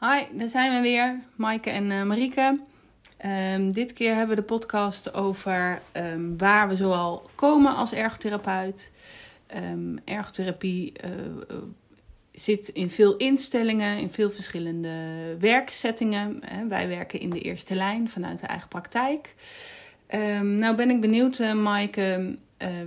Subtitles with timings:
[0.00, 1.90] Hi, daar zijn we weer, Maaike en
[3.24, 8.92] uh, dit keer hebben we de podcast over um, waar we zoal komen als ergotherapeut.
[9.56, 11.56] Um, ergotherapie uh, uh,
[12.32, 14.90] zit in veel instellingen, in veel verschillende
[15.38, 16.42] werksettingen.
[16.68, 19.34] wij werken in de eerste lijn vanuit de eigen praktijk.
[20.42, 22.38] nou ben ik benieuwd, uh, Maaike.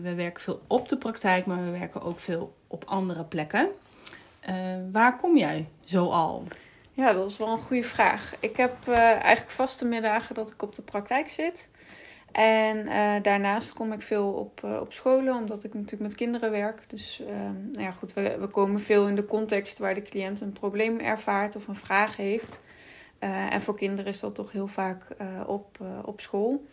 [0.01, 3.67] we werken veel op de praktijk, maar we werken ook veel op andere plekken.
[4.91, 6.43] waar kom jij zoal?
[6.95, 8.35] Ja, dat is wel een goede vraag.
[8.39, 11.69] Ik heb uh, eigenlijk vaste middagen dat ik op de praktijk zit.
[12.31, 16.51] En uh, daarnaast kom ik veel op, uh, op scholen, omdat ik natuurlijk met kinderen
[16.51, 16.89] werk.
[16.89, 17.21] Dus
[17.71, 20.99] nou ja, goed, we, we komen veel in de context waar de cliënt een probleem
[20.99, 22.61] ervaart of een vraag heeft.
[23.19, 25.07] en voor kinderen is dat toch heel vaak
[25.47, 26.65] op, op school.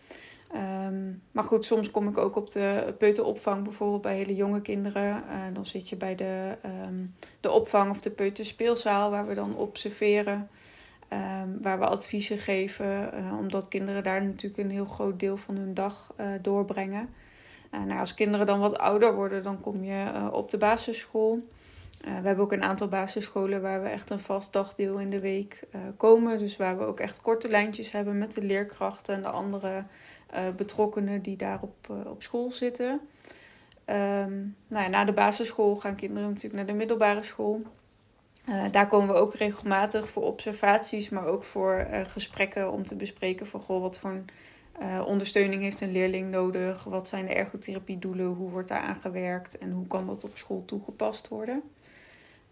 [0.55, 5.23] Um, maar goed, soms kom ik ook op de peuteropvang, bijvoorbeeld bij hele jonge kinderen.
[5.27, 9.55] Uh, dan zit je bij de, um, de opvang of de peuterspeelzaal, waar we dan
[9.55, 10.49] observeren.
[11.13, 15.55] Um, waar we adviezen geven, uh, omdat kinderen daar natuurlijk een heel groot deel van
[15.55, 17.09] hun dag uh, doorbrengen.
[17.71, 21.47] nou, als kinderen dan wat ouder worden, dan kom je op de basisschool.
[22.01, 25.63] we hebben ook een aantal basisscholen waar we echt een vast dagdeel in de week
[25.97, 26.39] komen.
[26.39, 29.83] Dus waar we ook echt korte lijntjes hebben met de leerkrachten en de andere
[30.55, 32.91] betrokkenen die daar op, uh, op school zitten.
[33.85, 37.61] Um, nou ja, na de basisschool gaan kinderen natuurlijk naar de middelbare school.
[38.49, 43.47] Uh, daar komen we ook regelmatig voor observaties, maar ook voor gesprekken om te bespreken
[43.47, 44.23] van goh, wat voor
[45.05, 49.71] ondersteuning heeft een leerling nodig, wat zijn de ergotherapiedoelen, hoe wordt daar aan gewerkt en
[49.71, 51.61] hoe kan dat op school toegepast worden.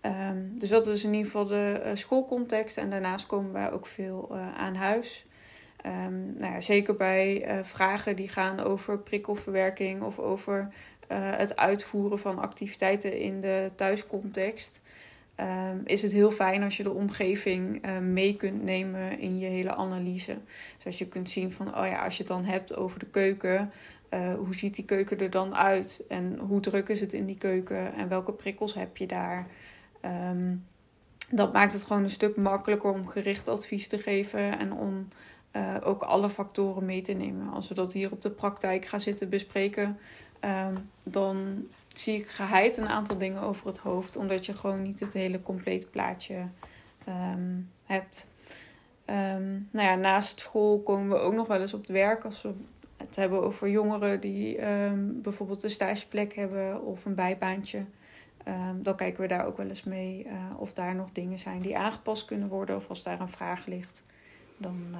[0.01, 4.37] Um, dus dat is in ieder geval de schoolcontext en daarnaast komen wij ook veel
[4.57, 5.25] aan huis.
[5.85, 11.55] Um, nou ja, zeker bij uh, vragen die gaan over prikkelverwerking of over uh, het
[11.55, 14.81] uitvoeren van activiteiten in de thuiscontext.
[15.37, 19.47] Um, is het heel fijn als je de omgeving uh, mee kunt nemen in je
[19.47, 20.37] hele analyse.
[20.75, 23.05] Dus als je kunt zien van, oh ja, als je het dan hebt over de
[23.05, 23.71] keuken,
[24.37, 26.05] hoe ziet die keuken er dan uit?
[26.07, 27.93] En hoe druk is het in die keuken?
[27.93, 29.47] En welke prikkels heb je daar?
[30.05, 30.65] Um,
[31.31, 35.07] dat maakt het gewoon een stuk makkelijker om gericht advies te geven en om
[35.51, 37.53] uh, ook alle factoren mee te nemen.
[37.53, 39.97] Als we dat hier op de praktijk gaan zitten bespreken,
[40.41, 44.99] um, dan zie ik geheid een aantal dingen over het hoofd, omdat je gewoon niet
[44.99, 46.35] het hele complete plaatje
[47.07, 48.31] um, hebt.
[49.05, 52.41] Um, nou ja, naast school komen we ook nog wel eens op het werk als
[52.41, 52.53] we
[52.97, 54.59] het hebben over jongeren die
[55.21, 57.85] bijvoorbeeld een stageplek hebben of een bijbaantje.
[58.75, 61.77] dan kijken we daar ook wel eens mee uh, of daar nog dingen zijn die
[61.77, 64.03] aangepast kunnen worden of als daar een vraag ligt.
[64.57, 64.97] Dan uh,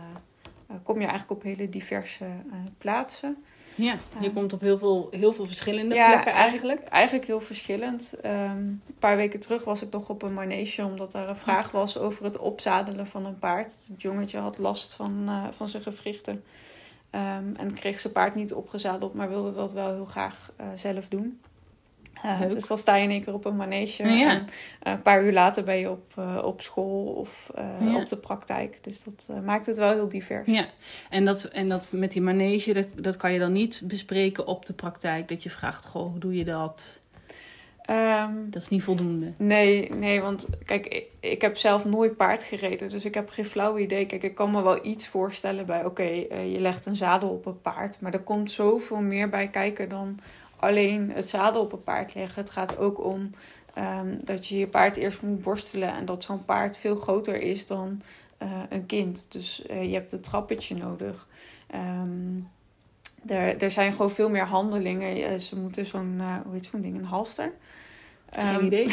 [0.84, 3.44] kom je eigenlijk op hele diverse uh, plaatsen.
[3.75, 6.84] Ja, je komt op heel veel, heel veel verschillende ja, plekken eigenlijk.
[6.84, 8.13] Eigenlijk heel verschillend.
[8.25, 11.72] Um, een paar weken terug was ik nog op een manege omdat er een vraag
[11.72, 13.88] was over het opzadelen van een paard.
[13.91, 16.44] Het jongetje had last van, uh, van zijn gewrichten.
[17.12, 21.41] Um, en kreeg zijn paard niet opgezadeld, maar wilde dat wel heel graag zelf doen.
[22.25, 24.03] Uh, dus dan sta je in één keer op een manege.
[24.03, 24.30] Ja.
[24.30, 24.46] En uh,
[24.81, 27.96] een paar uur later ben je op, uh, op school of ja.
[27.96, 28.84] op de praktijk.
[28.84, 30.47] Dus dat maakt het wel heel divers.
[30.47, 30.66] Ja,
[31.09, 34.66] en dat, en dat met die manege, dat, dat kan je dan niet bespreken op
[34.66, 35.28] de praktijk.
[35.28, 37.00] Dat je vraagt, goh, hoe doe je dat?
[37.90, 39.31] Um, dat is niet voldoende.
[39.38, 42.90] Nee, nee, want kijk, ik, ik, heb zelf nooit paard gereden.
[42.90, 44.06] Dus ik heb geen flauw idee.
[44.06, 47.46] Kijk, ik kan me wel iets voorstellen bij, oké, okay, je legt een zadel op
[47.46, 48.02] een paard.
[48.02, 50.19] Maar er komt zoveel meer bij kijken dan
[50.59, 52.42] alleen het zadel op een paard leggen.
[52.42, 53.31] Het gaat ook om
[53.78, 55.94] um, dat je je paard eerst moet borstelen.
[55.94, 58.02] En dat zo'n paard veel groter is dan
[58.44, 59.31] uh, een kind.
[59.31, 61.28] Dus uh, je hebt het trappetje nodig.
[61.75, 62.50] Um,
[63.28, 65.40] er, er zijn gewoon veel meer handelingen.
[65.40, 67.53] Ze moeten zo'n, uh, hoe heet zo'n ding, een halster.
[68.31, 68.88] Geen um, idee.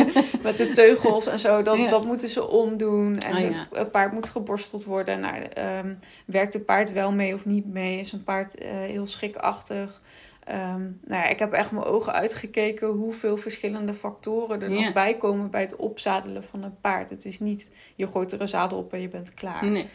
[0.42, 1.88] met de teugels en zo, dat, ja.
[1.88, 3.18] dat moeten ze omdoen.
[3.18, 3.66] En ja.
[3.72, 5.20] het paard moet geborsteld worden.
[5.20, 5.42] Nou,
[5.84, 8.00] um, werkt het paard wel mee of niet mee?
[8.00, 10.00] Is een paard heel schrikachtig?
[10.48, 14.84] Um, nou ja, ik heb echt mijn ogen uitgekeken hoeveel verschillende factoren er ja.
[14.84, 17.10] nog bij komen bij het opzadelen van een paard.
[17.10, 19.66] Het is niet je gooit er een zadel op en je bent klaar.
[19.66, 19.88] Nee.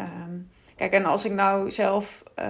[0.00, 2.44] Um, kijk, en als ik nou zelf um,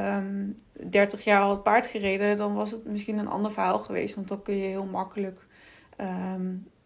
[0.75, 4.15] ehm, 30 jaar had paard gereden, dan was het misschien een ander verhaal geweest.
[4.15, 5.47] Want dan kun je heel makkelijk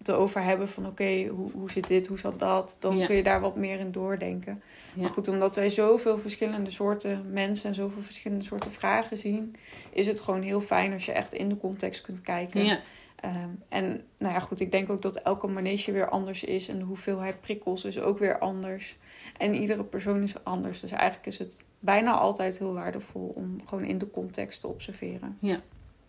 [0.06, 2.76] te over hebben van oké, okay, hoe, hoe zit dit, hoe zat dat?
[2.79, 3.06] Dan ja.
[3.06, 4.62] kun je daar wat meer in doordenken.
[4.94, 5.03] Ja.
[5.03, 9.55] Maar goed, omdat wij zoveel verschillende soorten mensen en zoveel verschillende soorten vragen zien,
[9.93, 12.64] is het gewoon heel fijn als je echt in de context kunt kijken.
[12.64, 12.81] Ja.
[13.25, 16.79] Um, en nou ja, goed, ik denk ook dat elke manege weer anders is en
[16.79, 18.97] de hoeveelheid prikkels is ook weer anders.
[19.38, 20.81] En iedere persoon is anders.
[20.81, 25.38] Dus eigenlijk is het bijna altijd heel waardevol om gewoon in de context te observeren.
[25.41, 25.61] Ja,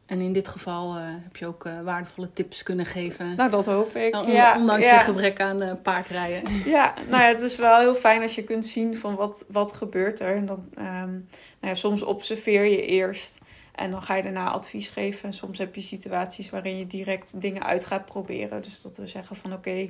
[0.08, 3.36] En in dit geval eh, heb je ook eh, waardevolle tips kunnen geven.
[3.36, 4.16] Nou, dat hoop ik.
[4.16, 4.94] On- ja, ondanks ja.
[4.94, 6.44] je gebrek aan eh, paardrijden.
[6.66, 9.72] Ja, nou ja, het is wel heel fijn als je kunt zien van wat, wat
[9.72, 10.36] gebeurt er.
[10.36, 11.22] En dan, ehm, nou
[11.60, 13.38] ja, soms observeer je eerst
[13.76, 15.24] en dan ga je daarna advies geven.
[15.24, 18.62] En soms heb je situaties waarin je direct dingen uit gaat proberen.
[18.62, 19.90] Dus dat we zeggen van oké,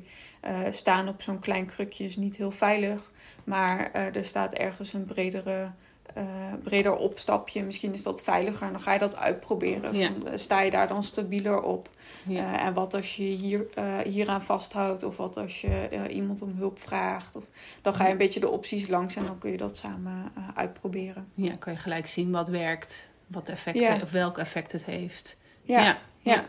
[0.69, 3.11] staan op zo'n klein krukje is niet heel veilig.
[3.43, 5.71] Maar er staat ergens een bredere,
[6.13, 6.23] eh,
[6.63, 7.63] breder opstapje.
[7.63, 9.97] Misschien is dat veiliger en dan ga je dat uitproberen.
[9.97, 10.07] Ja.
[10.07, 11.89] Van, eh, sta je daar dan stabieler op?
[12.23, 12.53] Ja.
[12.53, 13.65] Eh, en wat als je hier,
[14.03, 17.35] hieraan vasthoudt, of wat als je iemand om hulp vraagt.
[17.35, 17.43] Of,
[17.81, 21.27] dan ga je een beetje de opties langs en dan kun je dat samen uitproberen.
[21.33, 23.99] ja, kan je gelijk zien wat werkt, wat effect, Ja.
[24.01, 25.39] of welk effect het heeft.
[25.61, 26.45] Ja, ja.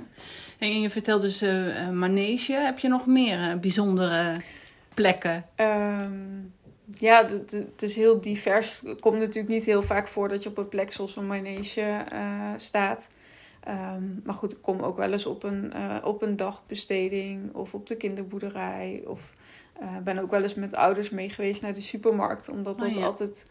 [0.58, 2.52] En je vertelt dus eh, manege.
[2.52, 4.34] Heb je nog meer bijzondere
[4.94, 5.44] plekken?
[5.54, 6.12] Ehm,
[6.94, 8.80] ja, het- is heel divers.
[8.80, 12.04] Het komt natuurlijk niet heel vaak voor dat je op een plek zoals een manege
[12.08, 13.10] eh, staat.
[13.64, 17.74] Ehm, maar goed, ik kom ook wel eens op een, eh, op een dagbesteding of
[17.74, 19.02] op de kinderboerderij.
[19.06, 19.32] Of
[19.80, 22.48] eh, ben ook wel eens met ouders mee geweest naar de supermarkt.
[22.48, 23.04] Omdat dat Oh, ja.
[23.04, 23.44] altijd,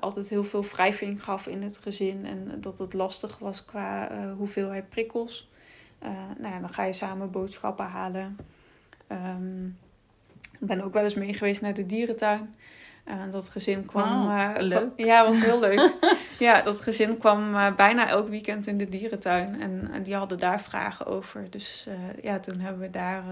[0.00, 2.26] altijd heel veel wrijving gaf in het gezin.
[2.26, 5.50] En dat het lastig was qua hoeveelheid prikkels.
[6.38, 8.36] Nou ja, dan ga je samen boodschappen halen.
[9.08, 9.16] Ik
[10.66, 12.54] ben ook wel eens mee geweest naar de dierentuin.
[13.04, 14.26] Eh, dat gezin kwam.
[14.26, 14.90] Wauw, eh, leuk.
[14.96, 15.92] ja, was heel leuk.
[16.38, 19.60] ja, dat gezin kwam eh, bijna elk weekend in de dierentuin.
[19.60, 21.50] En, en die hadden daar vragen over.
[21.50, 21.88] Dus
[22.22, 23.22] ja, toen hebben we daar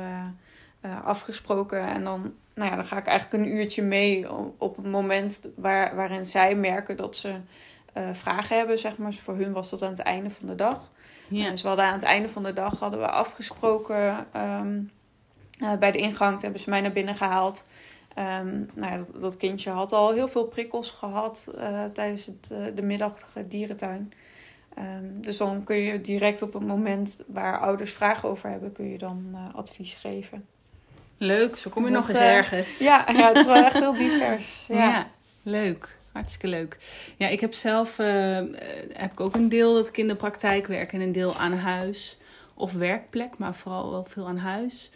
[1.05, 1.87] afgesproken.
[1.87, 5.41] En dan, nou ja, dan ga ik eigenlijk een uurtje mee op, op het moment
[5.57, 7.35] waar, waarin zij merken dat ze
[8.13, 8.79] vragen hebben.
[8.79, 9.13] Zeg maar.
[9.13, 10.91] Voor hun was dat aan het einde van de dag.
[11.29, 11.51] Ja.
[11.51, 14.79] Dus we hadden aan het einde van de dag hadden we afgesproken ehm,
[15.61, 16.43] eh, bij de ingang.
[16.43, 17.65] Hebben ze mij naar binnen gehaald.
[18.15, 22.51] Ehm, nou ja, dat, dat kindje had al heel veel prikkels gehad eh, tijdens het,
[22.53, 24.13] eh, de middagige dierentuin.
[24.75, 28.91] Ehm, dus dan kun je direct op het moment waar ouders vragen over hebben, kun
[28.91, 30.47] je dan advies geven.
[31.19, 32.79] Leuk, zo kom je Dus nog eens ergens.
[32.79, 34.65] Ja, ja, het is wel echt heel divers.
[34.69, 34.77] Ja.
[34.77, 35.11] Ja.
[35.43, 35.99] leuk.
[36.13, 36.79] Hartstikke leuk.
[37.17, 37.97] Ja, ik heb zelf
[38.93, 41.53] heb ik ook een deel dat ik in de praktijk werk en een deel aan
[41.53, 42.19] huis
[42.55, 44.91] of werkplek, maar vooral wel veel aan huis.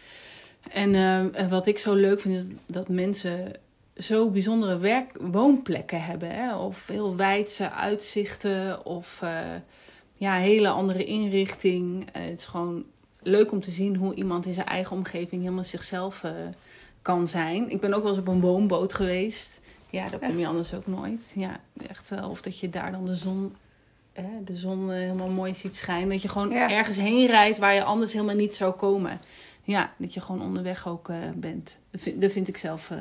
[0.70, 3.52] En eh, en wat ik zo leuk vind is dat mensen
[3.96, 6.56] zo bijzondere werk woonplekken hebben, hè?
[6.56, 9.30] of heel wijdse uitzichten of eh,
[10.14, 12.06] ja, hele andere inrichting.
[12.12, 12.84] Eh, het is gewoon
[13.22, 16.24] leuk om te zien hoe iemand in zijn eigen omgeving helemaal zichzelf
[17.02, 17.70] kan zijn.
[17.70, 19.60] Ik ben ook wel eens op een woonboot geweest.
[19.90, 20.48] Ja, daar kom je Echt?
[20.48, 21.32] anders ook nooit.
[21.34, 22.30] Ja, echt wel.
[22.30, 23.54] Of dat je daar dan de zon,
[24.12, 26.08] hè, de zon helemaal mooi ziet schijnen.
[26.08, 26.70] Dat je gewoon Ja.
[26.70, 29.20] ergens heen rijdt waar je anders helemaal niet zou komen.
[29.66, 31.78] Ja, dat je gewoon onderweg ook eh, bent.
[31.90, 32.98] Dat vind, dat vind ik zelf eh,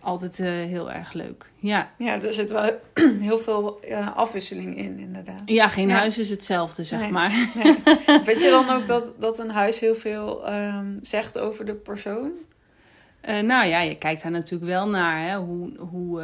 [0.00, 1.50] altijd eh, heel erg leuk.
[1.56, 1.90] Ja.
[1.98, 2.70] ja, er zit wel
[3.20, 3.80] heel veel
[4.14, 5.42] afwisseling in, inderdaad.
[5.46, 5.96] ja, geen Ja.
[5.96, 7.10] huis is hetzelfde, zeg Nee.
[7.10, 7.50] maar.
[7.54, 7.74] Nee.
[8.28, 12.30] Vind je dan ook dat, dat een huis heel veel ehm, zegt over de persoon?
[13.22, 16.22] Nou ja, je kijkt daar natuurlijk wel naar hè, hoe, hoe,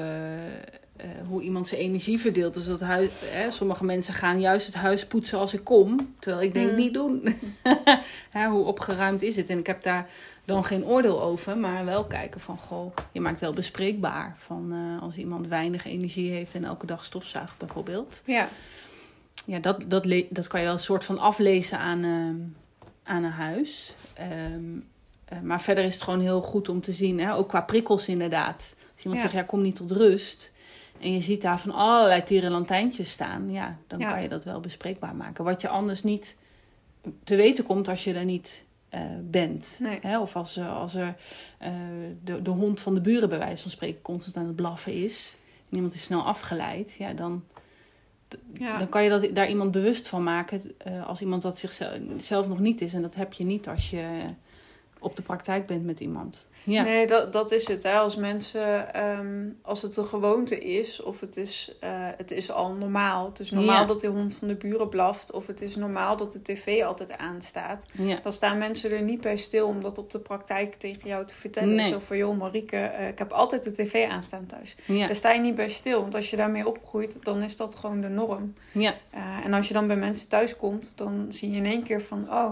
[0.97, 2.55] eh, hoe iemand zijn energie verdeelt.
[2.55, 6.15] Dus dat huis, hè, sommige mensen gaan juist het huis poetsen als ik kom.
[6.19, 6.77] Terwijl ik denk, Mm.
[6.77, 7.35] niet doen.
[8.51, 9.51] Hoe opgeruimd is het?
[9.51, 10.09] En ik heb daar
[10.45, 11.59] dan geen oordeel over.
[11.59, 14.35] Maar wel kijken van, goh, je maakt wel bespreekbaar.
[14.37, 18.23] Van eh, als iemand weinig energie heeft en elke dag stofzuigt bijvoorbeeld.
[18.27, 18.49] Ja.
[19.47, 22.37] Ja, dat, dat, dat kan je wel een soort van aflezen aan, ehm,
[23.03, 23.95] aan een huis.
[24.15, 24.31] Ehm,
[25.25, 28.09] eh, maar verder is het gewoon heel goed om te zien, hè, ook qua prikkels
[28.09, 28.77] inderdaad.
[28.95, 29.29] Als iemand Ja.
[29.29, 30.53] zegt, ja, kom niet tot rust.
[31.01, 33.53] En je ziet daar van allerlei tierenlantijntjes staan.
[33.53, 34.11] Ja, dan Ja.
[34.13, 35.45] kan je dat wel bespreekbaar maken.
[35.45, 36.37] Wat je anders niet
[37.25, 39.79] te weten komt als je er niet eh, bent.
[39.83, 39.99] Nee.
[40.01, 40.19] Hè?
[40.21, 41.15] Of als, er- als er
[41.59, 41.73] eh,
[42.25, 45.37] de, de hond van de buren bij wijze van spreken constant aan het blaffen is.
[45.71, 46.95] En iemand is snel afgeleid.
[46.99, 47.45] Ja, dan,
[48.53, 48.79] Ja.
[48.79, 52.49] dan kan je dat, daar iemand bewust van maken eh, als iemand dat zichzelf zelf
[52.49, 52.95] nog niet is.
[52.95, 54.07] En dat heb je niet als je
[55.05, 56.47] op de praktijk bent met iemand.
[56.67, 57.83] Ja, Nee, dat, dat is het.
[57.83, 57.93] Hè.
[57.99, 62.73] Als mensen, ehm, als het een gewoonte is, of het is, eh, het is al
[62.73, 63.27] normaal.
[63.29, 63.85] Het is normaal Ja.
[63.87, 67.17] dat de hond van de buren blaft, of het is normaal dat de tv altijd
[67.19, 67.87] aanstaat.
[67.93, 68.19] ja.
[68.23, 71.35] Dan staan mensen er niet bij stil om dat op de praktijk tegen jou te
[71.35, 71.75] vertellen.
[71.75, 71.91] Nee.
[71.91, 74.77] Zo van, joh Marieke, eh, ik heb altijd de tv aanstaan thuis.
[74.87, 77.75] ja, Daar sta je niet bij stil, want als je daarmee opgroeit, dan is dat
[77.75, 78.55] gewoon de norm.
[78.73, 78.95] ja.
[79.11, 82.03] Eh, en als je dan bij mensen thuis komt, dan zie je in één keer
[82.03, 82.51] van, oh,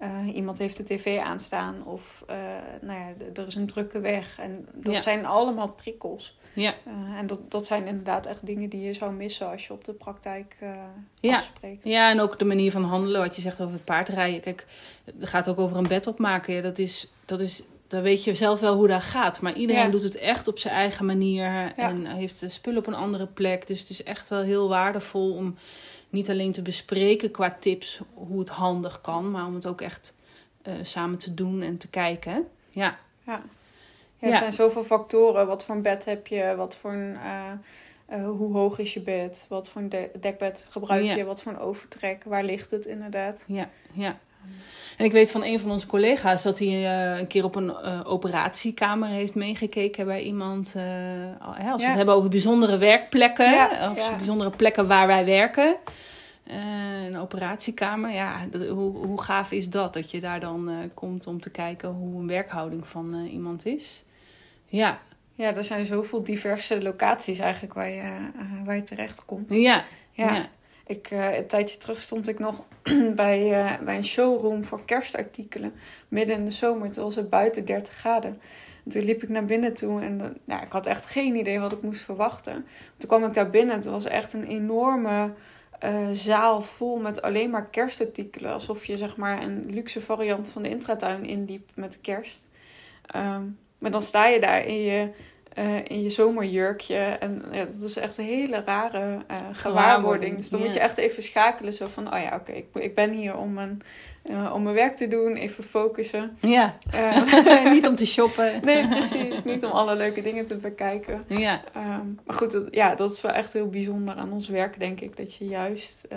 [0.00, 2.36] eh, iemand heeft de tv aanstaan of eh,
[2.80, 4.38] nou ja, er is een drukke weg.
[4.38, 5.00] En dat Ja.
[5.00, 6.38] zijn allemaal prikkels.
[6.52, 6.74] ja.
[6.84, 9.84] Eh, en dat, dat zijn inderdaad echt dingen die je zou missen als je op
[9.84, 10.56] de praktijk
[11.20, 11.36] Ja.
[11.36, 11.84] afspreekt.
[11.84, 14.40] Ja, en ook de manier van handelen, wat je zegt over het paardrijden.
[14.40, 14.66] Kijk,
[15.04, 16.54] het gaat ook over een bed opmaken.
[16.54, 19.40] Ja, dat is, dat is, dan weet je zelf wel hoe dat gaat.
[19.40, 19.90] Maar iedereen Ja.
[19.90, 21.72] doet het echt op zijn eigen manier.
[21.76, 23.66] En heeft de spullen op een andere plek.
[23.66, 25.56] Dus het is echt wel heel waardevol om
[26.10, 30.14] niet alleen te bespreken qua tips hoe het handig kan, maar om het ook echt
[30.62, 32.48] eh, samen te doen en te kijken.
[32.70, 32.98] Ja.
[33.26, 33.42] Ja.
[34.18, 34.38] Ja, er Ja.
[34.38, 35.46] zijn zoveel factoren.
[35.46, 36.54] Wat voor een bed heb je?
[36.56, 37.50] Wat voor een, eh,
[38.06, 39.44] eh, hoe hoog is je bed?
[39.48, 41.24] Wat voor een de- dekbed gebruik je?
[41.24, 42.24] Wat voor een overtrek?
[42.24, 43.44] Waar ligt het inderdaad?
[43.46, 44.18] Ja, ja.
[44.96, 47.70] En ik weet van een van onze collega's dat hij eh, een keer op een
[47.70, 50.72] eh, operatiekamer heeft meegekeken bij iemand.
[50.76, 50.82] eh,
[51.54, 51.86] hè, als we Ja.
[51.88, 54.16] het hebben over bijzondere werkplekken, Ja, of ja.
[54.16, 55.76] bijzondere plekken waar wij werken.
[57.06, 59.92] Een operatiekamer, ja, dat- hoe, hoe gaaf is dat?
[59.94, 64.04] Dat je daar dan komt om te kijken hoe een werkhouding van iemand is.
[64.66, 64.98] Ja,
[65.34, 68.12] Ja, er zijn zoveel diverse locaties eigenlijk waar je,
[68.64, 69.54] waar je terecht komt.
[69.54, 70.48] ja, Ja.
[70.90, 72.64] Ik, eh, een tijdje terug stond ik nog
[73.14, 75.72] bij, eh, bij een showroom voor kerstartikelen.
[76.08, 78.40] Midden in de zomer, toen was het buiten 30 graden.
[78.84, 81.72] En toen liep ik naar binnen toe en nou, ik had echt geen idee wat
[81.72, 82.66] ik moest verwachten.
[82.96, 85.32] Toen kwam ik daar binnen en het was echt een enorme
[85.78, 88.52] eh, zaal vol met alleen maar kerstartikelen.
[88.52, 92.48] Alsof je zeg maar een luxe variant van de intratuin inliep met kerst.
[93.06, 93.42] Ehm,
[93.78, 95.10] maar dan sta je daar in je,
[95.54, 96.96] eh, in je zomerjurkje.
[96.96, 100.36] En ja, dat is echt een hele rare eh, gewaarwording.
[100.36, 101.72] Dus dan moet je echt even schakelen.
[101.72, 103.82] Zo van, oh ja, oké, ik, ik ben hier om mijn,
[104.22, 105.36] eh, om mijn werk te doen.
[105.36, 106.36] Even focussen.
[106.40, 106.76] ja.
[107.72, 108.60] Niet om te shoppen.
[108.64, 109.44] nee, precies.
[109.44, 111.24] Niet om alle leuke dingen te bekijken.
[111.26, 114.78] Ja, Ehm, maar goed, dat, ja, dat is wel echt heel bijzonder aan ons werk,
[114.78, 115.16] denk ik.
[115.16, 116.08] Dat je juist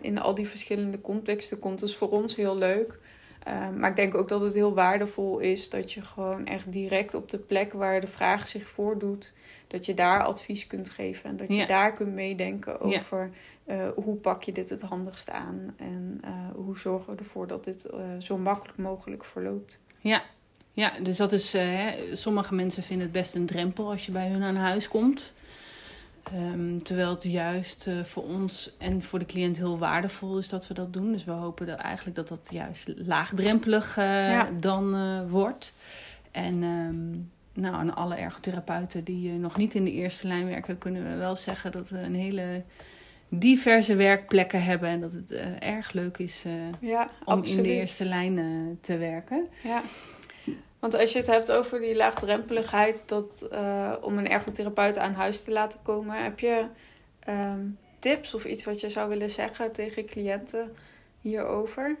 [0.00, 1.80] in al die verschillende contexten komt.
[1.80, 2.98] Dat is voor ons heel leuk.
[3.44, 7.14] Ehm, maar ik denk ook dat het heel waardevol is dat je gewoon echt direct
[7.14, 9.32] op de plek waar de vraag zich voordoet,
[9.66, 11.30] dat je daar advies kunt geven.
[11.30, 11.66] En dat je Ja.
[11.66, 12.96] daar kunt meedenken Ja.
[12.98, 13.30] over
[13.64, 15.74] eh, hoe pak je dit het handigst aan.
[15.76, 19.82] En eh, hoe zorgen we ervoor dat dit eh, zo makkelijk mogelijk verloopt.
[20.00, 20.22] Ja,
[20.72, 21.52] ja dus dat is.
[21.52, 25.34] hè, sommige mensen vinden het best een drempel als je bij hun aan huis komt.
[26.34, 30.68] Ehm, terwijl het juist eh, voor ons en voor de cliënt heel waardevol is dat
[30.68, 31.12] we dat doen.
[31.12, 34.48] Dus we hopen dat eigenlijk dat dat juist laagdrempelig eh, Ja.
[34.60, 35.74] dan eh, wordt.
[36.30, 37.10] En ehm,
[37.62, 41.36] nou, aan alle ergotherapeuten die nog niet in de eerste lijn werken, kunnen we wel
[41.36, 42.62] zeggen dat we een hele
[43.28, 44.88] diverse werkplekken hebben.
[44.88, 46.44] En dat het erg leuk is
[46.80, 49.46] Ja, om in de eerste lijn te werken.
[49.62, 49.82] Ja,
[50.78, 55.42] want als je het hebt over die laagdrempeligheid, dat, eh, om een ergotherapeut aan huis
[55.42, 56.64] te laten komen, heb je
[57.20, 57.60] ehm,
[57.98, 60.76] tips of iets wat je zou willen zeggen tegen cliënten
[61.20, 61.96] hierover?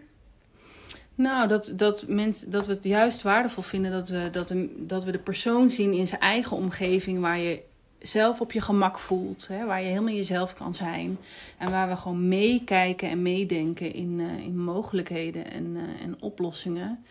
[1.14, 5.04] Nou, dat, dat, mensen, dat we het juist waardevol vinden dat we, dat, een, dat
[5.04, 7.62] we de persoon zien in zijn eigen omgeving waar je
[7.98, 11.18] zelf op je gemak voelt, hè, waar je helemaal jezelf kan zijn.
[11.58, 17.04] En waar we gewoon meekijken en meedenken in, eh, in mogelijkheden en, eh, en oplossingen.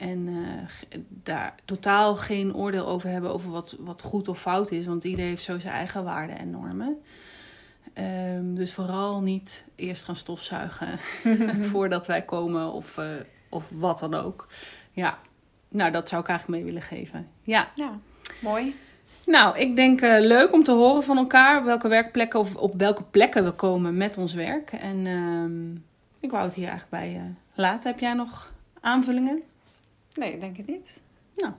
[0.00, 4.86] En eh, daar totaal geen oordeel over hebben over wat, wat goed of fout is,
[4.86, 6.98] want iedereen heeft zo zijn eigen waarden en normen.
[7.92, 10.98] Ehm, dus vooral niet eerst gaan stofzuigen
[11.72, 13.06] voordat wij komen of, eh,
[13.48, 14.46] of wat dan ook.
[14.92, 15.18] Ja,
[15.68, 17.28] nou dat zou ik eigenlijk mee willen geven.
[17.42, 17.98] Ja, Ja,
[18.38, 18.76] mooi.
[19.26, 22.74] nou ik denk eh, leuk om te horen van elkaar op welke werkplekken of op
[22.76, 24.72] welke plekken we komen met ons werk.
[24.72, 25.72] En ehm,
[26.20, 27.90] ik wou het hier eigenlijk bij laten.
[27.90, 29.42] Heb jij nog aanvullingen?
[30.14, 31.02] Nee, ik denk het niet.
[31.36, 31.54] Nou,